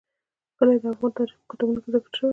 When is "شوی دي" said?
2.17-2.29